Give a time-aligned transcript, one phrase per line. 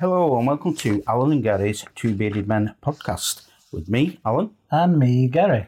[0.00, 4.48] Hello and welcome to Alan and Gary's Two Bearded Men podcast with me, Alan.
[4.70, 5.66] And me, Gary.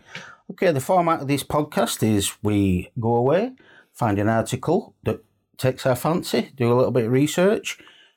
[0.51, 3.53] Okay, the format of this podcast is we go away,
[3.93, 5.23] find an article that
[5.59, 7.77] takes our fancy, do a little bit of research,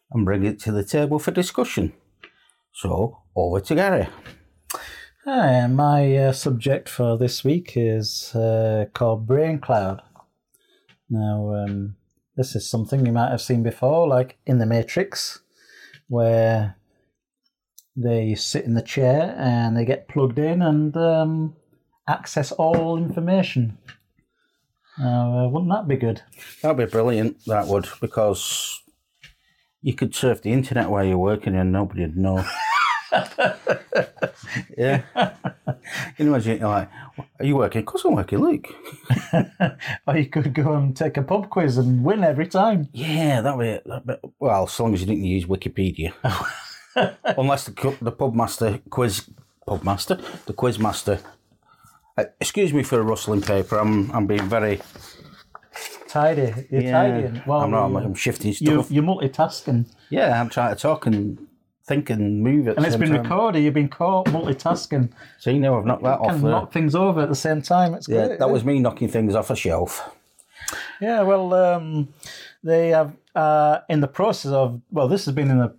[0.09, 1.91] and bring it to the table for discussion.
[2.71, 4.07] So, over to Gary.
[5.25, 10.01] Hi, my uh, subject for this week is uh, called Brain Cloud.
[11.09, 11.97] Now, um,
[12.37, 15.41] this is something you might have seen before, like in The Matrix,
[16.07, 16.77] where
[17.95, 21.55] they sit in the chair and they get plugged in and um,
[22.07, 23.77] access all information.
[24.97, 26.21] Now, uh, wouldn't that be good?
[26.61, 28.81] That'd be brilliant, that would, because
[29.81, 32.45] you could surf the internet while you're working and nobody'd know.
[34.77, 35.03] yeah.
[36.17, 36.89] Can you imagine, you're like,
[37.39, 37.79] are you working?
[37.79, 38.67] Of course I'm working, Luke.
[40.07, 42.89] or you could go and take a pub quiz and win every time.
[42.93, 46.13] Yeah, that would be, that well, as long as you didn't use Wikipedia.
[47.37, 49.29] Unless the, the pub master quiz,
[49.67, 51.19] pub master, the quiz master.
[52.17, 53.77] Uh, excuse me for a rustling paper.
[53.77, 54.79] I'm I'm being very
[56.07, 56.53] Tidy.
[56.71, 57.41] You're tidy.
[57.45, 57.89] Well, I'm not.
[57.89, 58.89] you- I'm shifting stuff.
[58.89, 59.85] you're multitasking.
[60.09, 61.45] yeah, I'm trying to talk and
[61.87, 63.21] think and move at And it's been time.
[63.23, 63.59] recorded.
[63.61, 65.11] You've been caught multitasking.
[65.39, 66.51] So you know I've knocked that off and there.
[66.51, 67.93] knock things over at the same time.
[67.93, 68.39] It's Yeah, great.
[68.39, 70.15] that was me knocking things off a shelf.
[70.99, 72.09] Yeah, well, um,
[72.63, 75.75] they have uh, in the process of well, this has been in the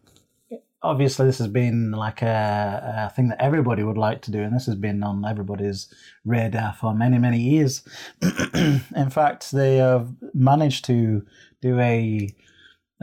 [0.82, 4.54] obviously this has been like a, a thing that everybody would like to do, and
[4.54, 5.92] this has been on everybody's
[6.24, 7.82] radar for many many years.
[8.54, 11.26] in fact, they have managed to
[11.60, 12.32] do a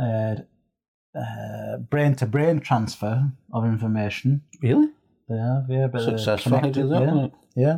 [0.02, 0.36] uh,
[1.90, 4.42] brain to brain transfer of information.
[4.62, 4.90] Really?
[5.30, 6.58] They have, yeah, but Successful.
[6.60, 7.32] How did that yeah, work?
[7.56, 7.78] yeah.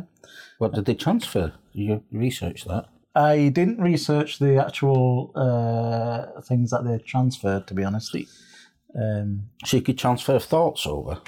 [0.58, 1.52] What did they transfer?
[1.72, 2.86] You researched that?
[3.14, 8.14] I didn't research the actual uh, things that they transferred, to be honest.
[8.94, 11.20] Um, So you could transfer thoughts over.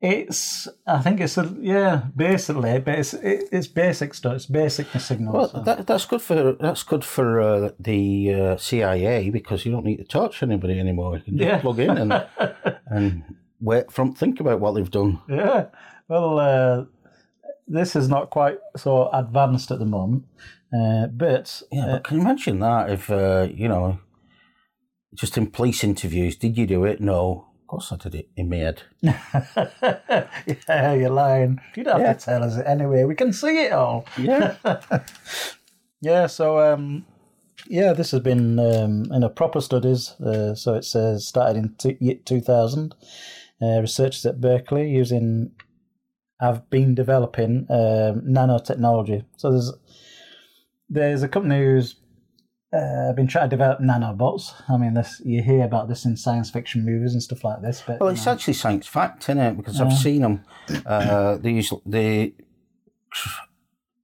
[0.00, 4.34] It's, I think it's a, yeah, basically, but it's it, it's basic stuff.
[4.36, 5.34] It's basic signals.
[5.34, 9.72] Well, so- that, that's good for that's good for uh, the uh, CIA because you
[9.72, 11.16] don't need to torture anybody anymore.
[11.16, 11.60] You can just Yeah.
[11.60, 12.26] plug in and
[12.86, 13.22] and
[13.60, 15.20] wait from think about what they've done.
[15.28, 15.66] yeah.
[16.08, 16.84] Well, uh,
[17.66, 20.24] this is not quite so advanced at the moment,
[20.72, 23.98] uh, but Yeah, but can you imagine that if uh, you know,
[25.14, 27.00] just in police interviews, did you do it?
[27.00, 28.82] No, course I did it in my head.
[29.02, 31.60] yeah, you're lying.
[31.76, 32.12] You don't have Yeah.
[32.14, 33.04] to tell us it anyway.
[33.04, 34.04] We can see it all.
[34.18, 34.56] Yeah,
[36.00, 37.04] Yeah, so um,
[37.68, 40.12] yeah, this has been um, in a proper studies.
[40.20, 42.94] Uh, so it says started in two, year 2000.
[43.60, 45.50] Uh, researchers at Berkeley using
[46.40, 49.24] have been developing um, nanotechnology.
[49.36, 49.72] So there's
[50.88, 51.96] there's a company who's
[52.72, 54.52] uh, I've been trying to develop nanobots.
[54.68, 57.82] I mean, this you hear about this in science fiction movies and stuff like this.
[57.86, 59.56] But well, it's actually science fact, isn't it?
[59.56, 60.44] Because I've seen them.
[60.84, 62.34] Uh, they use they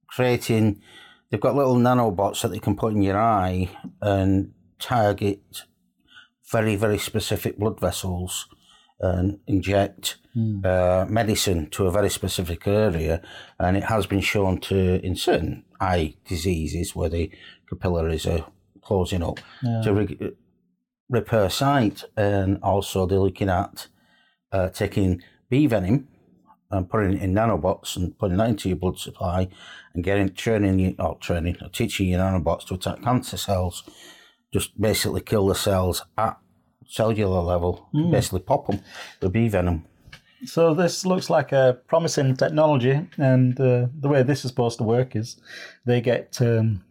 [0.07, 0.81] creating.
[1.29, 3.69] They've got little nanobots that they can put in your eye
[4.01, 5.41] and target
[6.51, 8.47] very very specific blood vessels
[8.99, 10.17] and inject
[10.63, 13.21] uh, medicine to a very specific area,
[13.59, 17.29] and it has been shown to in certain eye diseases where the
[17.69, 18.45] capillaries are
[18.85, 19.39] closing up
[19.83, 20.33] to re-
[21.09, 23.87] repair sight, and also they're looking at
[24.51, 26.07] uh, taking bee venom
[26.71, 29.47] and putting it in nanobots and putting that into your blood supply
[29.93, 33.83] and getting training you or training or teaching your nanobots to attack cancer cells.
[34.53, 36.37] Just basically kill the cells at
[36.87, 38.79] cellular level, basically pop them
[39.21, 39.85] with bee venom.
[40.45, 44.83] So this looks like a promising technology, and uh, the way this is supposed to
[44.83, 45.37] work is
[45.85, 46.83] they get um,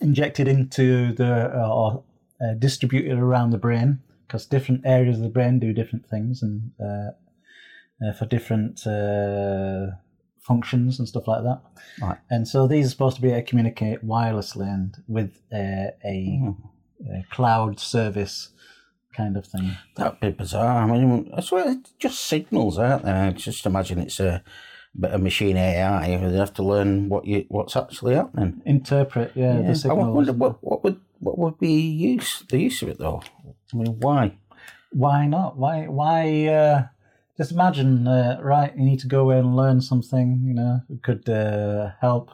[0.00, 2.04] injected into the uh, or
[2.40, 6.72] uh, distributed around the brain because different areas of the brain do different things and
[6.80, 7.10] uh,
[8.04, 9.86] uh, for different uh,
[10.40, 11.60] functions and stuff like that.
[12.00, 12.18] Right.
[12.30, 16.54] And so these are supposed to be able to communicate wirelessly and with uh, a,
[17.10, 18.50] a cloud service
[19.14, 19.76] kind of thing.
[19.96, 20.82] That'd be bizarre.
[20.82, 23.32] I mean, I swear it's just signals, aren't they?
[23.36, 24.42] Just imagine it's a
[25.00, 26.16] bit of machine AI.
[26.16, 28.62] They have to learn what you what's actually happening.
[28.64, 29.72] Interpret, yeah, Yeah.
[29.72, 33.22] the I wonder what, what would what would be use the use of it though.
[33.72, 34.36] I mean, why?
[34.92, 35.56] why not?
[35.56, 35.86] Why?
[35.86, 36.46] Why?
[36.46, 36.86] Uh,
[37.36, 38.74] just imagine, uh, right?
[38.76, 40.42] You need to go away and learn something.
[40.46, 42.30] You know, it could uh, help.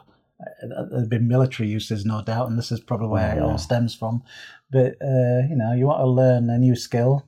[0.91, 3.45] There've been military uses, no doubt, and this is probably where it Yeah.
[3.45, 4.23] all stems from.
[4.71, 7.25] But uh, you know, you want to learn a new skill.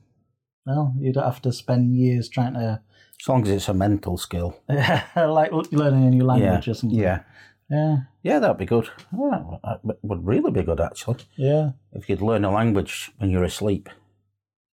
[0.66, 2.80] Well, you don't have to spend years trying to,
[3.26, 4.56] As long as it's a mental skill.
[5.16, 6.70] like learning a new language yeah.
[6.70, 6.96] or something.
[6.96, 7.22] Yeah.
[7.68, 8.88] yeah, Yeah, that'd be good.
[9.10, 11.24] That would really be good actually.
[11.34, 11.70] yeah.
[11.92, 13.88] If you'd learn a language when you're asleep.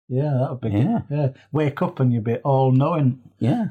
[0.07, 0.99] Yeah, that would be Yeah.
[1.09, 1.17] good.
[1.17, 1.29] Yeah.
[1.51, 3.23] Wake up and you'd be all knowing.
[3.39, 3.69] Yeah.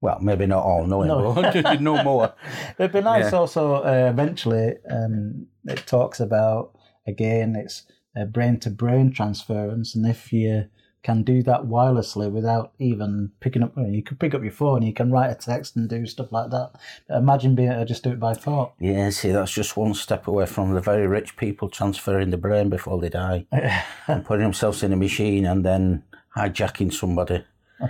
[0.00, 1.34] Well, maybe not all knowing, No.
[1.34, 2.34] but know more.
[2.78, 3.38] It'd be nice Yeah.
[3.38, 6.78] also, uh, eventually, um, it talks about,
[7.08, 7.82] again, it's
[8.30, 9.96] brain to brain transference.
[9.96, 10.66] And if you
[11.06, 14.92] can do that wirelessly without even picking up, you could pick up your phone, you
[14.92, 16.72] can write a text and do stuff like that.
[17.08, 18.72] Imagine being able to just do it by thought.
[18.80, 22.68] Yeah, see, that's just one step away from the very rich people transferring the brain
[22.70, 23.46] before they die
[24.08, 26.02] and putting themselves in a machine and then
[26.36, 27.44] hijacking somebody.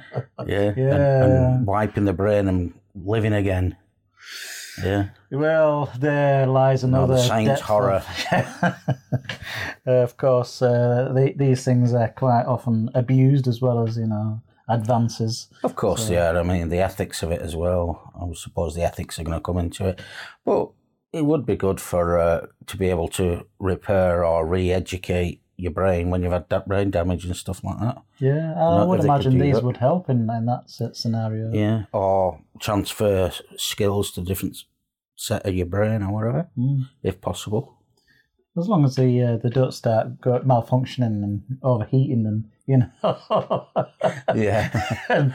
[0.47, 0.69] Yeah.
[0.69, 1.55] and- Yeah.
[1.55, 3.77] And, wiping the brain and living again.
[4.83, 5.09] Yeah.
[5.31, 8.03] Well, there lies another depth horror.
[8.33, 8.75] Of,
[9.87, 14.07] Uh, of course, uh, the, these things are quite often abused as well as you
[14.07, 15.49] know advances.
[15.63, 16.37] Of course they are.
[16.37, 18.13] I mean, the ethics of it as well.
[18.21, 20.01] I suppose the ethics are going to come into it.
[20.45, 20.71] But
[21.13, 26.11] it would be good for uh, to be able to repair or re-educate your brain
[26.11, 28.03] when you've had that brain damage and stuff like that.
[28.19, 29.65] Yeah, I Not would that they could imagine these that.
[29.65, 30.65] would help in, in that
[30.95, 31.53] scenario.
[31.53, 31.85] Yeah.
[31.93, 34.57] Or transfer skills to different
[35.17, 36.89] set of your brain or whatever, Mm.
[37.03, 37.73] if possible.
[38.59, 42.91] As long as the uh, they don't start go, malfunctioning and overheating and you know,
[44.35, 44.71] Yeah.
[45.09, 45.33] and,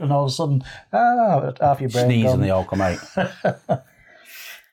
[0.00, 0.62] and all of a sudden,
[0.92, 2.34] ah, half your brain Sneeze gone.
[2.34, 2.98] and they all come out.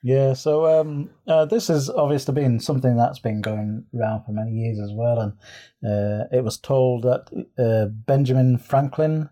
[0.05, 4.51] Yeah, so um, uh, this has obviously been something that's been going around for many
[4.51, 5.31] years as well, and
[5.81, 9.29] uh, it was told that uh, Benjamin Franklin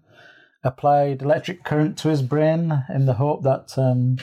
[0.64, 4.16] applied electric current to his brain in the hope that um,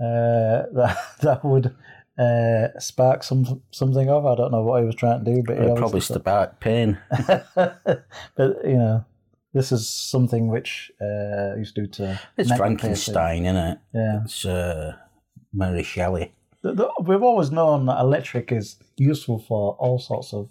[0.00, 1.72] uh, that that would
[2.18, 4.24] uh, spark some something off.
[4.26, 6.98] I don't know what he was trying to do, but he Probably obviously- pain.
[7.54, 9.04] but you know,
[9.54, 13.78] this is something which uh, used to do to It's Frankenstein, isn't it?
[13.94, 14.20] Yeah.
[14.24, 14.96] It's uh,
[15.58, 16.32] Mary Shelley.
[16.62, 20.50] The- the- We've always known that electric is useful for all sorts of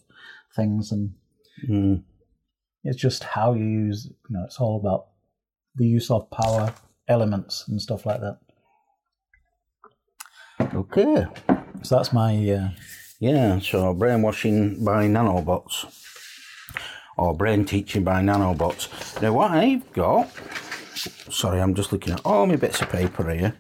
[0.56, 1.14] things, and
[1.68, 2.04] Mm.
[2.84, 4.06] it's just how you use.
[4.30, 5.08] You know, it's all about
[5.76, 6.74] the use of power
[7.08, 8.38] elements and stuff like that.
[10.74, 11.26] Okay.
[11.84, 12.32] So that's my.
[12.52, 12.70] Uh,
[13.20, 15.86] Yeah, so brainwashing by nanobots.
[17.18, 18.90] Or brain teaching by nanobots.
[19.22, 20.30] Now, what I've got.
[21.32, 23.56] Sorry, I'm just looking at all my bits of paper here.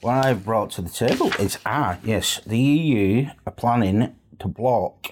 [0.00, 5.08] What I've brought to the table is ah, yes, the EU are planning to block.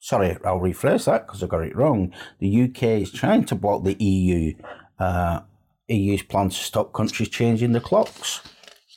[0.00, 2.12] Sorry, I'll rephrase that because I got it wrong.
[2.40, 4.54] The UK is trying to block the EU.
[4.98, 5.40] Uh,
[5.86, 8.40] EU's plans to stop countries changing the clocks.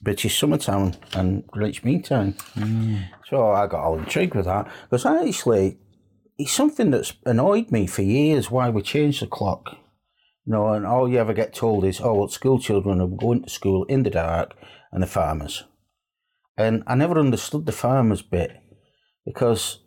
[0.01, 2.35] British summertime and Greenwich Mean Time.
[3.29, 5.77] So I got all intrigued with that because actually,
[6.39, 9.77] it's something that's annoyed me for years why we changed the clock.
[10.45, 13.43] You know, and all you ever get told is, oh, well, school children are going
[13.43, 14.55] to school in the dark
[14.95, 15.65] and the farmers.
[16.57, 18.57] And I never understood the farmers bit
[19.25, 19.81] because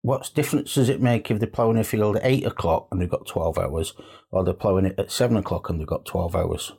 [0.00, 3.10] what difference does it make if they're ploughing a field at 8 o'clock and they've
[3.10, 3.92] got 12 hours,
[4.30, 6.72] or they're ploughing it at 7 o'clock and they've got 12 hours?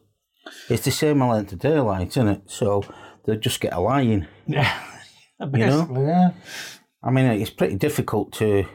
[0.67, 2.41] It's the same length of daylight, isn't it?
[2.47, 2.83] So
[3.25, 4.27] they just get a line.
[4.47, 4.79] yeah,
[5.39, 5.87] you know?
[5.95, 6.31] yeah.
[7.03, 8.65] I mean, it's pretty difficult to.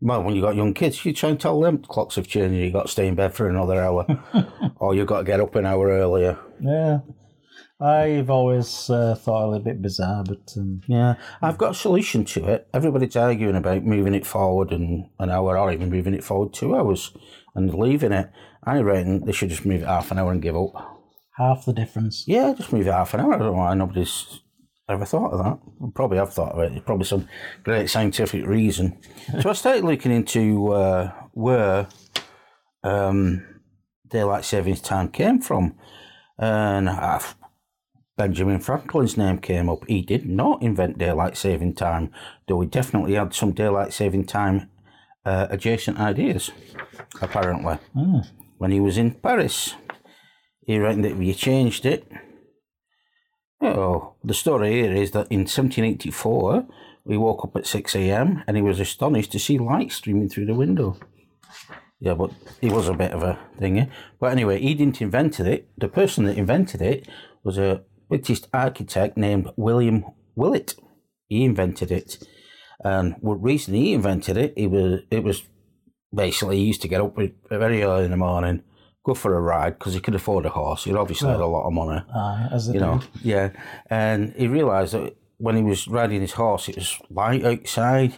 [0.00, 2.54] Well, when you got young kids, you try and tell them clocks have changed.
[2.54, 4.04] You got to stay in bed for another hour,
[4.76, 6.38] or you have got to get up an hour earlier.
[6.60, 6.98] Yeah.
[7.80, 11.74] I've always uh, thought it a little bit bizarre, but um, Yeah, I've got a
[11.74, 12.68] solution to it.
[12.72, 16.74] Everybody's arguing about moving it forward in an hour, or even moving it forward two
[16.74, 17.14] hours
[17.54, 18.30] and leaving it.
[18.64, 20.72] I reckon they should just move it half an hour and give up.
[21.36, 22.24] half the difference.
[22.26, 23.34] Yeah, just move it half an hour.
[23.34, 24.40] I don't know why nobody's
[24.88, 25.94] ever thought of that.
[25.94, 26.70] Probably have thought of it.
[26.70, 27.28] There's probably some
[27.64, 28.98] great scientific reason.
[29.40, 31.88] so I started looking into uh, where
[32.82, 33.60] um,
[34.08, 35.74] daylight savings time came from,
[36.38, 37.20] and i
[38.16, 39.84] Benjamin Franklin's name came up.
[39.86, 42.10] He did not invent daylight saving time,
[42.48, 44.70] though he definitely had some daylight saving time
[45.26, 46.50] uh, adjacent ideas.
[47.20, 47.76] Apparently,
[48.56, 49.74] when he was in Paris,
[50.64, 52.10] he reckoned that if you changed it.
[53.60, 56.66] Oh, the story here is that in 1784,
[57.04, 58.42] we woke up at 6 a.m.
[58.46, 60.98] and he was astonished to see light streaming through the window.
[61.98, 63.82] Yeah, but he was a bit of a thingy.
[63.82, 63.86] Eh?
[64.20, 65.68] But anyway, he didn't invent it.
[65.78, 67.08] The person that invented it
[67.42, 70.74] was a British architect named William Willett.
[71.28, 72.22] He invented it.
[72.84, 75.44] And what reason he invented it, it was it was
[76.14, 77.16] basically he used to get up
[77.48, 78.62] very early in the morning,
[79.06, 80.84] go for a ride because he could afford a horse.
[80.84, 83.06] He obviously had a lot of money Aye, as you know, do.
[83.22, 83.50] yeah.
[83.88, 88.16] And he realised that when he was riding his horse, it was light outside,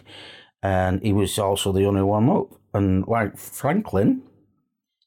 [0.63, 2.55] and he was also the only one up.
[2.73, 4.23] And like Franklin,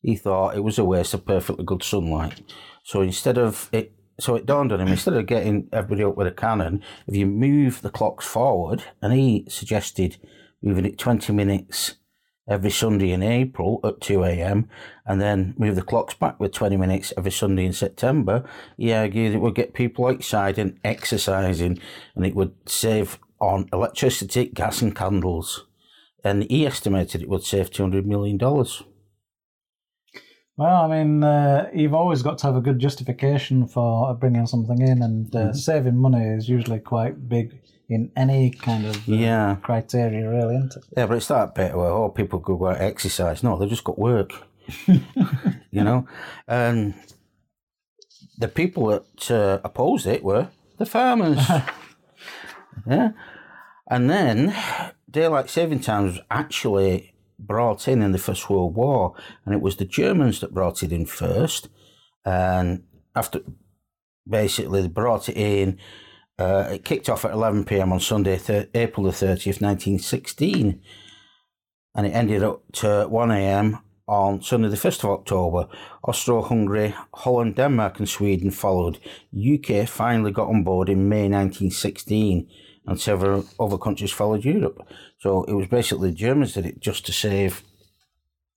[0.02, 2.42] he thought it was a waste of perfectly good sunlight.
[2.84, 6.28] So instead of it, so it dawned on him instead of getting everybody up with
[6.28, 10.18] a cannon, if you move the clocks forward, and he suggested
[10.62, 11.96] moving it 20 minutes
[12.48, 14.68] every Sunday in April at 2 a.m.
[15.06, 18.44] and then move the clocks back with 20 minutes every Sunday in September,
[18.76, 21.78] he argued it would get people outside and exercising
[22.14, 25.66] and it would save on electricity, gas, and candles.
[26.24, 28.38] And he estimated it would save $200 million.
[30.56, 34.80] Well, I mean, uh, you've always got to have a good justification for bringing something
[34.80, 35.52] in, and uh, Mm-hmm.
[35.52, 37.58] saving money is usually quite big
[37.88, 39.56] in any kind of uh, Yeah.
[39.62, 40.84] criteria, really, isn't it?
[40.96, 43.42] Yeah, but it's that bit where oh people could go out exercise.
[43.42, 44.32] No, they've just got work.
[44.86, 46.06] you know?
[46.46, 46.94] And
[48.38, 50.48] the people that uh, opposed it were
[50.78, 51.38] the farmers.
[52.86, 53.10] yeah.
[53.90, 54.54] And then
[55.10, 59.76] daylight saving time was actually brought in in the First World War, and it was
[59.76, 61.68] the Germans that brought it in first.
[62.24, 62.84] And
[63.14, 63.40] after
[64.26, 65.78] basically they brought it in,
[66.42, 68.40] uh, it kicked off at 11 pm on Sunday,
[68.74, 70.82] April the 30th, 1916,
[71.94, 75.68] and it ended up to 1 am on Sunday, the 1st of October.
[76.02, 78.98] Austro Hungary, Holland, Denmark, and Sweden followed.
[79.32, 82.48] UK finally got on board in May 1916,
[82.86, 84.84] and several other countries followed Europe.
[85.20, 87.62] So it was basically the Germans did it just to save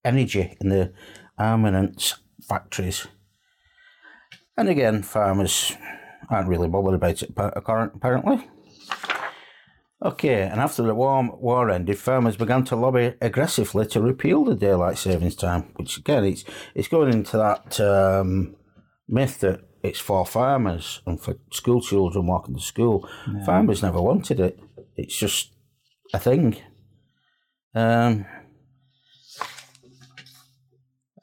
[0.03, 0.91] energy in the
[1.37, 3.05] armaments factories.
[4.57, 5.73] And again, farmers
[6.29, 8.49] aren't really bothered about it, apparently.
[10.03, 14.53] Okay, and after the war, war ended, farmers began to lobby aggressively to repeal the
[14.53, 16.43] daylight savings time, which again, it's
[16.75, 18.55] it's going into that um,
[19.07, 23.07] myth that it's for farmers and for school children walking to school.
[23.45, 24.59] Farmers never wanted it.
[24.95, 25.51] It's just
[26.13, 26.57] a thing.
[27.73, 28.25] Um,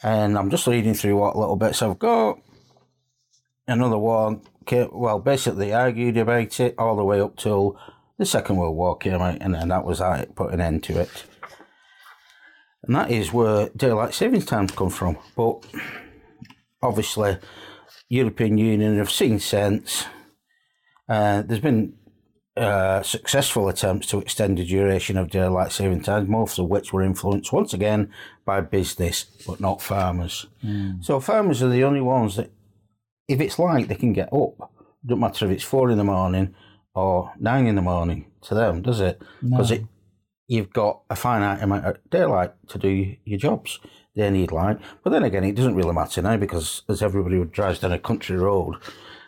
[0.03, 2.39] and I'm just reading through what little bits I've got.
[3.67, 7.79] Another one, came, well, basically argued about it all the way up till
[8.19, 10.83] the Second World War came out, and then that was how it put an end
[10.85, 11.25] to it.
[12.83, 15.17] And that is where daylight savings times come from.
[15.37, 15.65] But
[16.83, 17.39] obviously,
[18.09, 20.05] European Union have seen sense.
[21.09, 21.95] Uh, there's been
[22.57, 27.03] uh, successful attempts to extend the duration of daylight saving times, most of which were
[27.03, 28.13] influenced once again
[28.45, 30.47] by business, but not farmers.
[31.01, 32.51] So farmers are the only ones that,
[33.29, 34.71] if it's light, they can get up.
[35.05, 36.55] Don't matter if it's four in the morning
[36.95, 39.21] or nine in the morning to them, does it?
[39.43, 39.85] Because it
[40.53, 43.81] you've got a finite amount of daylight to do your jobs.
[44.15, 44.79] They need light.
[45.03, 47.99] But then again, it doesn't really matter now because as everybody who drives down a
[47.99, 48.77] country road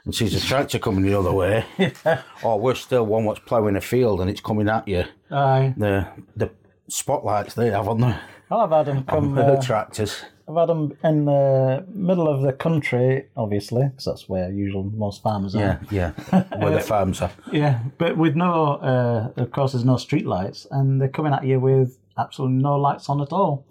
[0.05, 1.65] and sees a tractor coming the other way,
[2.43, 5.73] or worse still, one what's ploughing a field and it's coming at you, Aye.
[5.79, 6.51] the the
[6.89, 8.17] spotlights they have on the,
[8.59, 9.37] I've had them come.
[9.39, 10.25] Uh, tractors.
[10.49, 15.23] I've had them in the middle of the country, obviously, because that's where usual most
[15.23, 15.81] farmers Yeah, are.
[15.91, 16.11] yeah,
[16.59, 17.31] where the farms are.
[17.51, 21.45] Yeah, but with no, uh, of course, there's no street lights, and they're coming at
[21.47, 23.65] you with absolutely no lights on at all.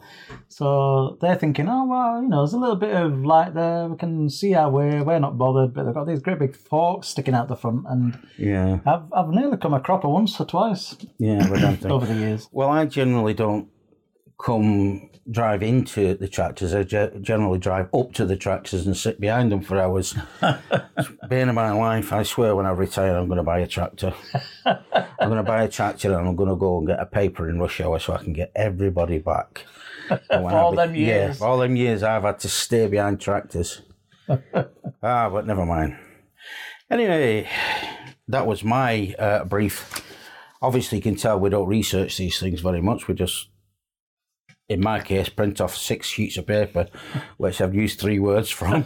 [0.49, 3.87] So they're thinking, oh well, you know, there's a little bit of light there.
[3.87, 5.01] We can see our way.
[5.01, 5.73] We're not bothered.
[5.73, 9.29] But they've got these great big forks sticking out the front, and Yeah, I've I've
[9.29, 11.91] nearly come a cropper once or twice yeah, but don't think.
[11.93, 12.49] over the years.
[12.51, 13.67] Well, I generally don't
[14.43, 16.73] come drive into the tractors.
[16.73, 20.15] I ge- generally drive up to the tractors and sit behind them for hours.
[21.29, 24.13] Being in my life, I swear when I retire, I'm going to buy a tractor.
[24.65, 27.49] I'm going to buy a tractor and I'm going to go and get a paper
[27.49, 29.65] in rush hour so I can get everybody back.
[30.29, 31.39] All be- them years.
[31.39, 33.81] Yeah, all them years I've had to stay behind tractors.
[34.27, 35.97] ah, but never mind.
[36.91, 37.49] Anyway,
[38.27, 40.03] that was my uh, brief.
[40.61, 43.07] Obviously, you can tell we don't research these things very much.
[43.07, 43.47] We just,
[44.69, 46.87] in my case, print off six sheets of paper,
[47.37, 48.85] which I've used three words from.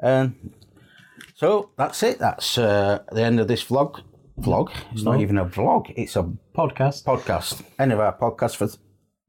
[0.00, 0.54] and
[1.34, 2.18] so that's it.
[2.18, 4.02] That's uh, the end of this vlog.
[4.38, 4.70] Vlog?
[4.92, 5.92] It's not even a vlog.
[5.96, 7.04] It's a Podcast.
[7.04, 7.62] podcast.
[7.78, 8.68] End of our podcast for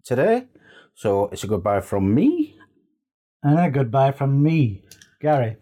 [0.04, 0.48] today.
[0.96, 2.58] So it's a goodbye from me.
[3.44, 4.84] And a goodbye from me,
[5.22, 5.58] Gary.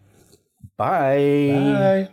[0.76, 1.50] Bye.
[1.52, 2.08] Bye.